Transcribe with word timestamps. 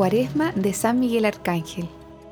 Cuaresma 0.00 0.52
de 0.52 0.72
San 0.72 0.98
Miguel 0.98 1.26
Arcángel, 1.26 1.86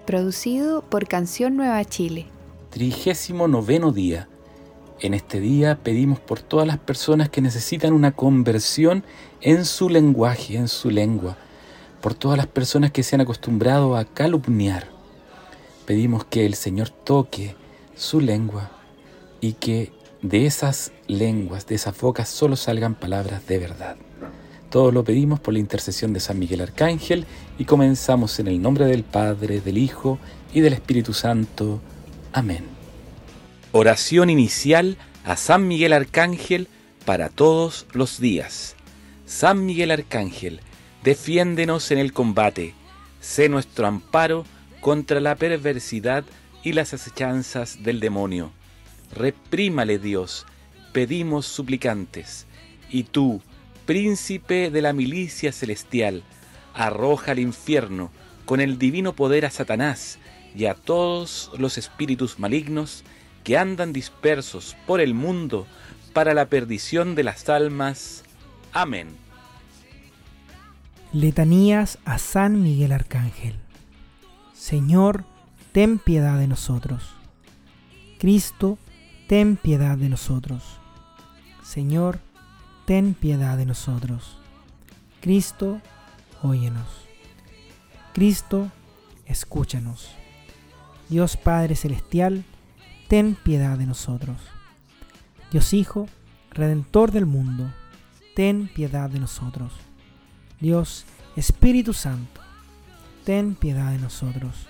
producido 0.07 0.81
por 0.81 1.07
Canción 1.07 1.54
Nueva 1.54 1.85
Chile. 1.85 2.25
Trigésimo 2.71 3.47
noveno 3.47 3.93
día. 3.93 4.27
En 5.01 5.13
este 5.13 5.38
día 5.38 5.79
pedimos 5.83 6.19
por 6.19 6.41
todas 6.41 6.67
las 6.67 6.79
personas 6.79 7.29
que 7.29 7.43
necesitan 7.43 7.92
una 7.92 8.13
conversión 8.13 9.04
en 9.42 9.67
su 9.67 9.91
lenguaje, 9.91 10.56
en 10.56 10.67
su 10.67 10.88
lengua, 10.88 11.37
por 12.01 12.15
todas 12.15 12.38
las 12.38 12.46
personas 12.46 12.91
que 12.91 13.03
se 13.03 13.17
han 13.17 13.21
acostumbrado 13.21 13.99
a 13.99 14.06
calumniar. 14.06 14.88
Pedimos 15.85 16.24
que 16.24 16.46
el 16.46 16.55
Señor 16.55 16.88
toque 16.88 17.55
su 17.95 18.23
lengua 18.23 18.70
y 19.42 19.52
que 19.52 19.92
de 20.23 20.46
esas 20.46 20.91
lenguas, 21.06 21.66
de 21.66 21.74
esas 21.74 22.00
bocas, 22.00 22.30
solo 22.30 22.56
salgan 22.56 22.95
palabras 22.95 23.46
de 23.46 23.59
verdad. 23.59 23.98
Todo 24.70 24.92
lo 24.92 25.02
pedimos 25.02 25.40
por 25.40 25.54
la 25.54 25.60
intercesión 25.60 26.12
de 26.12 26.20
San 26.20 26.38
Miguel 26.38 26.60
Arcángel 26.60 27.24
y 27.59 27.64
comenzamos 27.64 28.38
en 28.38 28.48
el 28.48 28.60
nombre 28.60 28.84
del 28.84 29.02
Padre, 29.02 29.60
del 29.62 29.78
Hijo 29.78 30.18
y 30.52 30.60
del 30.60 30.74
Espíritu 30.74 31.14
Santo. 31.14 31.80
Amén. 32.34 32.64
Oración 33.73 34.28
inicial 34.28 34.98
a 35.24 35.36
San 35.36 35.66
Miguel 35.68 35.95
Arcángel 35.95 36.68
para 37.06 37.30
todos 37.30 37.86
los 37.92 38.20
días. 38.20 38.76
San 39.24 39.64
Miguel 39.64 39.90
Arcángel, 39.90 40.60
defiéndenos 41.02 41.90
en 41.90 41.98
el 41.98 42.12
combate, 42.12 42.74
sé 43.20 43.48
nuestro 43.48 43.87
amparo 43.87 44.45
contra 44.82 45.20
la 45.20 45.37
perversidad 45.37 46.24
y 46.62 46.73
las 46.73 46.92
acechanzas 46.92 47.82
del 47.82 48.00
demonio. 48.00 48.52
Reprímale 49.14 49.98
Dios, 49.98 50.45
pedimos 50.92 51.46
suplicantes, 51.46 52.46
y 52.90 53.04
tú, 53.04 53.40
príncipe 53.88 54.70
de 54.70 54.83
la 54.83 54.92
milicia 54.92 55.51
celestial, 55.51 56.23
arroja 56.74 57.32
al 57.32 57.38
infierno 57.38 58.10
con 58.45 58.60
el 58.60 58.79
divino 58.79 59.15
poder 59.15 59.46
a 59.46 59.51
Satanás 59.51 60.18
y 60.54 60.66
a 60.66 60.74
todos 60.74 61.51
los 61.57 61.79
espíritus 61.79 62.38
malignos 62.38 63.02
que 63.45 63.57
andan 63.57 63.95
dispersos 63.95 64.77
por 64.87 65.01
el 65.01 65.15
mundo 65.15 65.67
para 66.12 66.35
la 66.35 66.51
perdición 66.51 67.15
de 67.15 67.25
las 67.25 67.49
almas. 67.49 68.25
Amén. 68.75 69.09
Letanías 71.15 71.99
a 72.05 72.19
San 72.19 72.62
Miguel 72.62 72.93
Arcángel. 72.93 73.57
Señor, 74.53 75.25
ten 75.73 75.99
piedad 75.99 76.39
de 76.39 76.47
nosotros. 76.47 77.15
Cristo, 78.19 78.77
ten 79.29 79.57
piedad 79.57 79.97
de 79.97 80.11
nosotros. 80.11 80.79
Señor, 81.65 82.21
ten 82.89 83.12
piedad 83.12 83.58
de 83.58 83.67
nosotros. 83.67 84.39
Cristo, 85.20 85.83
óyenos. 86.42 86.89
Cristo, 88.14 88.70
escúchanos. 89.27 90.12
Dios 91.11 91.36
Padre 91.36 91.77
Celestial, 91.77 92.47
ten 93.06 93.34
piedad 93.34 93.77
de 93.77 93.84
nosotros. 93.84 94.39
Dios 95.53 95.75
Hijo, 95.75 96.09
Redentor 96.50 97.12
del 97.12 97.27
mundo, 97.27 97.70
ten 98.34 98.70
piedad 98.75 99.11
de 99.11 99.20
nosotros. 99.20 99.75
Dios 100.59 101.05
Espíritu 101.36 101.92
Santo, 101.92 102.41
ten 103.27 103.55
piedad 103.55 103.92
de 103.92 103.98
nosotros. 103.98 104.66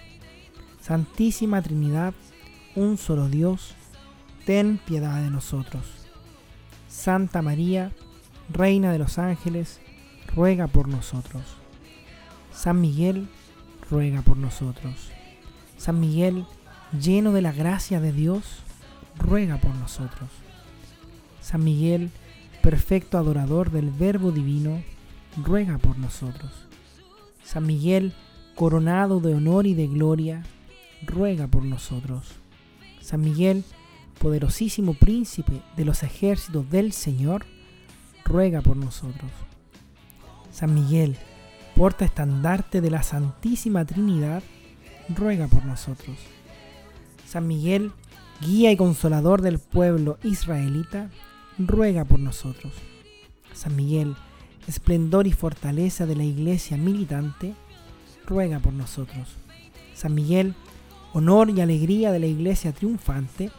Santísima 0.80 1.62
Trinidad, 1.62 2.14
un 2.74 2.98
solo 2.98 3.28
Dios, 3.28 3.76
ten 4.44 4.78
piedad 4.84 5.22
de 5.22 5.30
nosotros. 5.30 5.84
Santa 6.88 7.42
María, 7.42 7.92
Reina 8.50 8.92
de 8.92 8.98
los 8.98 9.18
ángeles, 9.18 9.80
ruega 10.34 10.66
por 10.66 10.88
nosotros. 10.88 11.42
San 12.52 12.80
Miguel, 12.80 13.28
ruega 13.90 14.22
por 14.22 14.36
nosotros. 14.36 15.10
San 15.76 16.00
Miguel, 16.00 16.44
lleno 16.98 17.32
de 17.32 17.42
la 17.42 17.52
gracia 17.52 18.00
de 18.00 18.12
Dios, 18.12 18.62
ruega 19.18 19.58
por 19.58 19.74
nosotros. 19.74 20.30
San 21.40 21.62
Miguel, 21.62 22.10
perfecto 22.62 23.18
adorador 23.18 23.70
del 23.70 23.90
Verbo 23.90 24.32
Divino, 24.32 24.82
ruega 25.36 25.78
por 25.78 25.98
nosotros. 25.98 26.50
San 27.42 27.66
Miguel, 27.66 28.12
coronado 28.54 29.20
de 29.20 29.34
honor 29.34 29.66
y 29.66 29.74
de 29.74 29.86
gloria, 29.86 30.42
ruega 31.06 31.46
por 31.46 31.64
nosotros. 31.64 32.32
San 33.00 33.20
Miguel, 33.20 33.64
poderosísimo 34.18 34.94
príncipe 34.94 35.62
de 35.76 35.84
los 35.84 36.02
ejércitos 36.02 36.68
del 36.70 36.92
Señor, 36.92 37.46
ruega 38.28 38.60
por 38.60 38.76
nosotros. 38.76 39.30
San 40.52 40.74
Miguel, 40.74 41.16
porta 41.74 42.04
estandarte 42.04 42.80
de 42.80 42.90
la 42.90 43.02
Santísima 43.02 43.84
Trinidad, 43.84 44.42
ruega 45.08 45.48
por 45.48 45.64
nosotros. 45.64 46.16
San 47.26 47.46
Miguel, 47.46 47.92
guía 48.40 48.70
y 48.70 48.76
consolador 48.76 49.40
del 49.40 49.58
pueblo 49.58 50.18
israelita, 50.22 51.10
ruega 51.58 52.04
por 52.04 52.20
nosotros. 52.20 52.72
San 53.54 53.74
Miguel, 53.74 54.14
esplendor 54.66 55.26
y 55.26 55.32
fortaleza 55.32 56.04
de 56.04 56.16
la 56.16 56.24
iglesia 56.24 56.76
militante, 56.76 57.54
ruega 58.26 58.60
por 58.60 58.74
nosotros. 58.74 59.36
San 59.94 60.14
Miguel, 60.14 60.54
honor 61.14 61.50
y 61.50 61.60
alegría 61.60 62.12
de 62.12 62.18
la 62.18 62.26
iglesia 62.26 62.72
triunfante, 62.72 63.50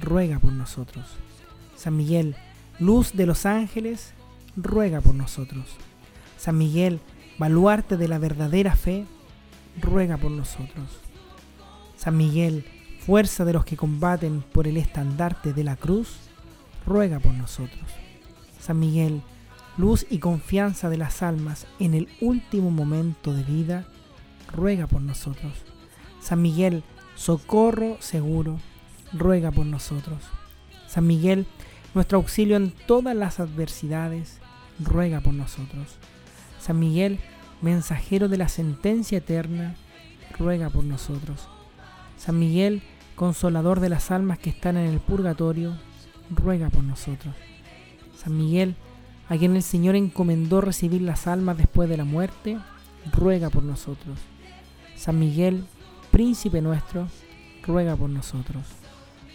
ruega 0.00 0.40
por 0.40 0.52
nosotros. 0.52 1.06
San 1.76 1.96
Miguel, 1.96 2.36
luz 2.80 3.12
de 3.12 3.26
los 3.26 3.46
ángeles, 3.46 4.14
ruega 4.56 5.00
por 5.00 5.14
nosotros. 5.14 5.66
San 6.38 6.58
Miguel, 6.58 7.00
baluarte 7.38 7.96
de 7.96 8.08
la 8.08 8.18
verdadera 8.18 8.74
fe, 8.74 9.06
ruega 9.80 10.16
por 10.16 10.30
nosotros. 10.30 10.88
San 11.96 12.16
Miguel, 12.16 12.64
fuerza 13.00 13.44
de 13.44 13.52
los 13.52 13.64
que 13.64 13.76
combaten 13.76 14.42
por 14.52 14.66
el 14.66 14.78
estandarte 14.78 15.52
de 15.52 15.64
la 15.64 15.76
cruz, 15.76 16.16
ruega 16.86 17.20
por 17.20 17.34
nosotros. 17.34 17.84
San 18.58 18.80
Miguel, 18.80 19.22
luz 19.76 20.06
y 20.08 20.18
confianza 20.18 20.88
de 20.88 20.96
las 20.96 21.22
almas 21.22 21.66
en 21.78 21.94
el 21.94 22.08
último 22.20 22.70
momento 22.70 23.34
de 23.34 23.44
vida, 23.44 23.86
ruega 24.52 24.86
por 24.86 25.02
nosotros. 25.02 25.52
San 26.20 26.40
Miguel, 26.40 26.82
socorro 27.14 27.98
seguro, 28.00 28.58
ruega 29.12 29.50
por 29.50 29.66
nosotros. 29.66 30.22
San 30.86 31.06
Miguel, 31.06 31.46
nuestro 31.94 32.18
auxilio 32.18 32.56
en 32.56 32.70
todas 32.70 33.16
las 33.16 33.40
adversidades, 33.40 34.38
ruega 34.78 35.20
por 35.20 35.34
nosotros. 35.34 35.96
San 36.60 36.78
Miguel, 36.78 37.18
mensajero 37.62 38.28
de 38.28 38.38
la 38.38 38.48
sentencia 38.48 39.18
eterna, 39.18 39.74
ruega 40.38 40.70
por 40.70 40.84
nosotros. 40.84 41.48
San 42.16 42.38
Miguel, 42.38 42.82
consolador 43.16 43.80
de 43.80 43.88
las 43.88 44.10
almas 44.10 44.38
que 44.38 44.50
están 44.50 44.76
en 44.76 44.86
el 44.86 45.00
purgatorio, 45.00 45.76
ruega 46.30 46.70
por 46.70 46.84
nosotros. 46.84 47.34
San 48.16 48.36
Miguel, 48.36 48.76
a 49.28 49.36
quien 49.36 49.56
el 49.56 49.62
Señor 49.62 49.96
encomendó 49.96 50.60
recibir 50.60 51.02
las 51.02 51.26
almas 51.26 51.56
después 51.56 51.88
de 51.88 51.96
la 51.96 52.04
muerte, 52.04 52.58
ruega 53.12 53.50
por 53.50 53.62
nosotros. 53.62 54.18
San 54.96 55.18
Miguel, 55.18 55.64
príncipe 56.10 56.60
nuestro, 56.60 57.08
ruega 57.66 57.96
por 57.96 58.10
nosotros. 58.10 58.64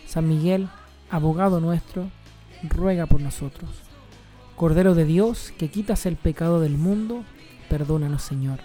San 0.05 0.27
Miguel, 0.27 0.69
abogado 1.09 1.59
nuestro, 1.59 2.09
ruega 2.63 3.05
por 3.05 3.21
nosotros. 3.21 3.69
Cordero 4.55 4.95
de 4.95 5.05
Dios, 5.05 5.53
que 5.57 5.69
quitas 5.69 6.05
el 6.05 6.15
pecado 6.15 6.61
del 6.61 6.77
mundo, 6.77 7.23
perdónanos 7.69 8.21
Señor. 8.23 8.59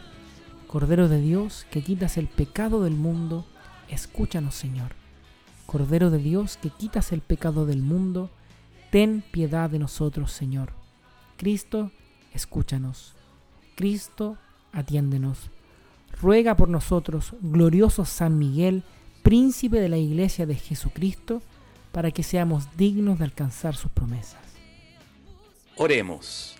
Cordero 0.67 1.09
de 1.09 1.21
Dios, 1.21 1.67
que 1.71 1.83
quitas 1.83 2.17
el 2.17 2.29
pecado 2.29 2.85
del 2.85 2.95
mundo, 2.95 3.45
escúchanos 3.89 4.55
Señor. 4.55 4.93
Cordero 5.67 6.11
de 6.11 6.19
Dios, 6.19 6.57
que 6.57 6.71
quitas 6.71 7.13
el 7.13 7.21
pecado 7.21 7.67
del 7.67 7.83
mundo, 7.83 8.31
ten 8.91 9.23
piedad 9.33 9.69
de 9.69 9.81
nosotros 9.81 10.33
Señor. 10.33 10.73
Cristo, 11.37 11.91
escúchanos. 12.33 13.15
Cristo, 13.75 14.37
atiéndenos. 14.73 15.51
Ruega 16.21 16.55
por 16.55 16.69
nosotros, 16.69 17.35
glorioso 17.41 18.05
San 18.05 18.39
Miguel, 18.39 18.85
príncipe 19.23 19.81
de 19.81 19.89
la 19.89 19.97
Iglesia 19.97 20.47
de 20.47 20.55
Jesucristo, 20.55 21.43
para 21.93 22.11
que 22.11 22.23
seamos 22.23 22.77
dignos 22.77 23.19
de 23.19 23.25
alcanzar 23.25 23.77
sus 23.77 23.91
promesas. 23.91 24.41
Oremos. 25.77 26.57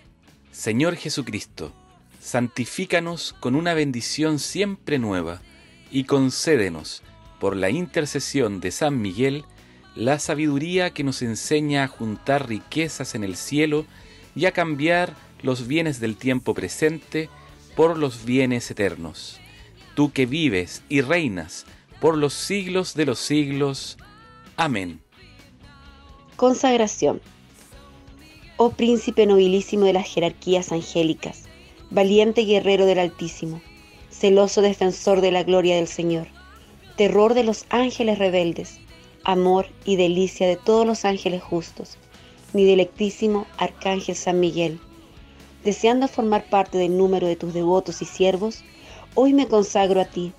Señor 0.51 0.95
Jesucristo, 0.95 1.73
santifícanos 2.19 3.33
con 3.39 3.55
una 3.55 3.73
bendición 3.73 4.39
siempre 4.39 4.99
nueva 4.99 5.41
y 5.91 6.03
concédenos, 6.05 7.03
por 7.39 7.55
la 7.55 7.69
intercesión 7.71 8.59
de 8.59 8.71
San 8.71 9.01
Miguel, 9.01 9.45
la 9.95 10.19
sabiduría 10.19 10.91
que 10.91 11.03
nos 11.03 11.21
enseña 11.21 11.83
a 11.83 11.87
juntar 11.87 12.47
riquezas 12.47 13.15
en 13.15 13.23
el 13.23 13.35
cielo 13.35 13.85
y 14.35 14.45
a 14.45 14.51
cambiar 14.51 15.15
los 15.41 15.67
bienes 15.67 15.99
del 15.99 16.17
tiempo 16.17 16.53
presente 16.53 17.29
por 17.75 17.97
los 17.97 18.25
bienes 18.25 18.69
eternos. 18.69 19.39
Tú 19.95 20.11
que 20.11 20.25
vives 20.25 20.83
y 20.87 21.01
reinas 21.01 21.65
por 21.99 22.17
los 22.17 22.33
siglos 22.33 22.93
de 22.93 23.05
los 23.05 23.19
siglos. 23.19 23.97
Amén. 24.55 25.01
Consagración. 26.41 27.21
Oh 28.57 28.71
príncipe 28.71 29.27
nobilísimo 29.27 29.85
de 29.85 29.93
las 29.93 30.07
jerarquías 30.07 30.71
angélicas, 30.71 31.43
valiente 31.91 32.45
guerrero 32.45 32.87
del 32.87 32.97
Altísimo, 32.97 33.61
celoso 34.09 34.63
defensor 34.63 35.21
de 35.21 35.31
la 35.31 35.43
gloria 35.43 35.75
del 35.75 35.87
Señor, 35.87 36.25
terror 36.97 37.35
de 37.35 37.43
los 37.43 37.67
ángeles 37.69 38.17
rebeldes, 38.17 38.79
amor 39.23 39.67
y 39.85 39.97
delicia 39.97 40.47
de 40.47 40.55
todos 40.55 40.83
los 40.83 41.05
ángeles 41.05 41.43
justos, 41.43 41.99
mi 42.53 42.65
delectísimo 42.65 43.45
Arcángel 43.59 44.15
San 44.15 44.39
Miguel. 44.39 44.79
Deseando 45.63 46.07
formar 46.07 46.49
parte 46.49 46.79
del 46.79 46.97
número 46.97 47.27
de 47.27 47.35
tus 47.35 47.53
devotos 47.53 48.01
y 48.01 48.05
siervos, 48.05 48.63
hoy 49.13 49.35
me 49.35 49.47
consagro 49.47 50.01
a 50.01 50.05
ti. 50.05 50.33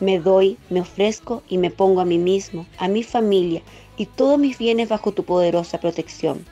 Me 0.00 0.18
doy, 0.18 0.58
me 0.68 0.80
ofrezco 0.80 1.44
y 1.48 1.58
me 1.58 1.70
pongo 1.70 2.00
a 2.00 2.04
mí 2.04 2.18
mismo, 2.18 2.66
a 2.76 2.88
mi 2.88 3.04
familia 3.04 3.62
y 3.98 4.06
todos 4.06 4.38
mis 4.38 4.56
bienes 4.56 4.88
bajo 4.88 5.12
tu 5.12 5.24
poderosa 5.24 5.78
protección. 5.80 6.46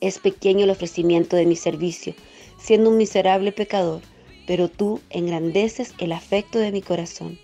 Es 0.00 0.18
pequeño 0.18 0.64
el 0.64 0.70
ofrecimiento 0.70 1.36
de 1.36 1.46
mi 1.46 1.56
servicio, 1.56 2.14
siendo 2.58 2.90
un 2.90 2.98
miserable 2.98 3.50
pecador, 3.50 4.02
pero 4.46 4.68
tú 4.68 5.00
engrandeces 5.08 5.94
el 5.98 6.12
afecto 6.12 6.58
de 6.58 6.70
mi 6.70 6.82
corazón. 6.82 7.38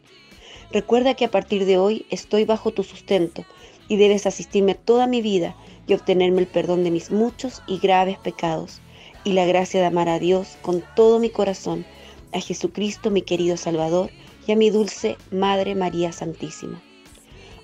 Recuerda 0.70 1.14
que 1.14 1.25
a 1.25 1.31
partir 1.31 1.64
de 1.64 1.79
hoy 1.79 2.06
estoy 2.11 2.44
bajo 2.44 2.73
tu 2.73 2.85
sustento 2.85 3.44
y 3.88 3.97
debes 3.97 4.26
asistirme 4.26 4.75
toda 4.75 5.06
mi 5.06 5.23
vida 5.23 5.56
y 5.87 5.94
obtenerme 5.94 6.43
el 6.43 6.46
perdón 6.46 6.85
de 6.85 6.91
mis 6.91 7.11
muchos 7.11 7.62
y 7.67 7.79
graves 7.79 8.19
pecados 8.19 8.81
y 9.25 9.32
la 9.32 9.46
gracia 9.46 9.81
de 9.81 9.87
amar 9.87 10.08
a 10.08 10.19
Dios 10.19 10.58
con 10.62 10.85
todo 10.94 11.19
mi 11.19 11.31
corazón, 11.31 11.87
a 12.32 12.41
Jesucristo 12.41 13.11
mi 13.11 13.23
querido 13.23 13.56
Salvador 13.56 14.11
y 14.46 14.53
a 14.53 14.56
mi 14.56 14.70
dulce 14.70 15.17
Madre 15.31 15.75
María 15.75 16.12
Santísima. 16.12 16.81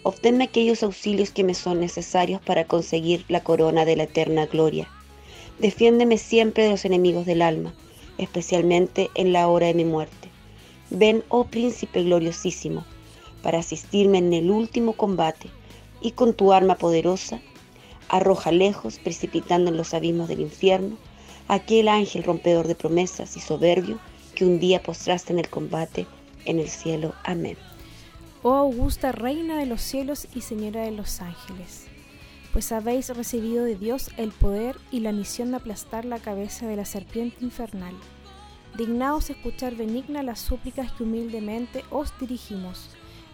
Obténme 0.08 0.44
aquellos 0.44 0.84
auxilios 0.84 1.32
que 1.32 1.42
me 1.42 1.52
son 1.52 1.80
necesarios 1.80 2.40
para 2.40 2.64
conseguir 2.64 3.24
la 3.26 3.42
corona 3.42 3.84
de 3.84 3.96
la 3.96 4.04
eterna 4.04 4.46
gloria. 4.46 4.88
Defiéndeme 5.58 6.16
siempre 6.16 6.62
de 6.62 6.70
los 6.70 6.84
enemigos 6.84 7.26
del 7.26 7.42
alma, 7.42 7.74
especialmente 8.16 9.10
en 9.16 9.32
la 9.32 9.48
hora 9.48 9.66
de 9.66 9.74
mi 9.74 9.84
muerte. 9.84 10.28
Ven, 10.90 11.24
oh 11.28 11.46
príncipe 11.46 12.04
gloriosísimo, 12.04 12.84
para 13.42 13.58
asistirme 13.58 14.18
en 14.18 14.32
el 14.32 14.48
último 14.48 14.92
combate, 14.92 15.48
y 16.00 16.12
con 16.12 16.34
tu 16.34 16.52
arma 16.52 16.76
poderosa, 16.76 17.40
arroja 18.08 18.52
lejos, 18.52 19.00
precipitando 19.00 19.72
en 19.72 19.76
los 19.76 19.92
abismos 19.92 20.28
del 20.28 20.38
infierno, 20.38 20.98
aquel 21.48 21.88
ángel 21.88 22.22
rompedor 22.22 22.68
de 22.68 22.76
promesas 22.76 23.36
y 23.36 23.40
soberbio 23.40 23.98
que 24.36 24.44
un 24.44 24.60
día 24.60 24.80
postraste 24.84 25.32
en 25.32 25.40
el 25.40 25.50
combate 25.50 26.06
en 26.44 26.60
el 26.60 26.68
cielo. 26.68 27.12
Amén. 27.24 27.56
Oh 28.42 28.54
augusta 28.54 29.12
Reina 29.12 29.58
de 29.58 29.66
los 29.66 29.80
cielos 29.80 30.28
y 30.34 30.42
Señora 30.42 30.82
de 30.82 30.92
los 30.92 31.20
ángeles, 31.20 31.86
pues 32.52 32.70
habéis 32.70 33.08
recibido 33.08 33.64
de 33.64 33.76
Dios 33.76 34.10
el 34.18 34.30
poder 34.30 34.76
y 34.90 35.00
la 35.00 35.12
misión 35.12 35.50
de 35.50 35.56
aplastar 35.56 36.04
la 36.04 36.18
cabeza 36.18 36.66
de 36.66 36.76
la 36.76 36.84
serpiente 36.84 37.44
infernal. 37.44 37.94
Dignaos 38.76 39.30
escuchar 39.30 39.74
benigna 39.74 40.22
las 40.22 40.38
súplicas 40.38 40.92
que 40.92 41.04
humildemente 41.04 41.82
os 41.90 42.12
dirigimos. 42.20 42.90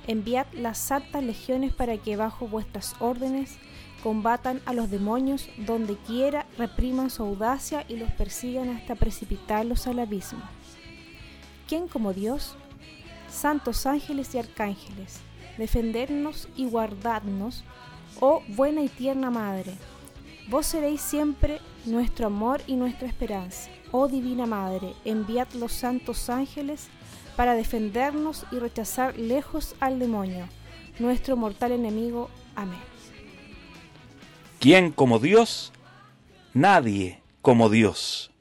Enviad 0.07 0.47
las 0.53 0.79
santas 0.79 1.23
legiones 1.23 1.75
para 1.75 1.99
que 1.99 2.17
bajo 2.17 2.47
vuestras 2.47 2.95
órdenes 3.01 3.59
combatan 4.03 4.61
a 4.67 4.73
los 4.73 4.91
demonios 4.91 5.49
donde 5.59 5.97
quiera, 5.97 6.47
repriman 6.59 7.11
su 7.11 7.25
audacia 7.25 7.85
y 7.89 7.97
los 7.97 8.11
persigan 8.13 8.69
hasta 8.71 8.95
precipitarlos 8.95 9.87
al 9.89 9.99
abismo. 9.99 10.43
¿Quién 11.69 11.89
como 11.89 12.13
Dios? 12.13 12.57
Santos 13.33 13.87
ángeles 13.87 14.35
y 14.35 14.39
arcángeles, 14.39 15.21
defendernos 15.57 16.49
y 16.55 16.67
guardarnos, 16.67 17.65
oh 18.21 18.43
buena 18.49 18.83
y 18.83 18.89
tierna 18.89 19.31
Madre. 19.31 19.73
Vos 20.49 20.67
seréis 20.67 21.01
siempre 21.01 21.61
nuestro 21.87 22.27
amor 22.27 22.61
y 22.67 22.77
nuestra 22.77 23.09
esperanza. 23.09 23.71
Oh 23.91 24.07
Divina 24.07 24.45
Madre, 24.45 24.93
enviad 25.05 25.49
los 25.55 25.73
santos 25.73 26.29
ángeles 26.29 26.89
para 27.37 27.55
defendernos 27.55 28.45
y 28.53 28.59
rechazar 28.59 29.17
lejos 29.19 29.75
al 29.81 29.99
demonio, 29.99 30.47
nuestro 30.99 31.37
mortal 31.37 31.73
enemigo. 31.73 32.29
Amén. 32.55 32.79
¿Quién 34.61 34.93
como 34.93 35.19
Dios? 35.19 35.73
Nadie 36.53 37.23
como 37.41 37.71
Dios. 37.71 38.32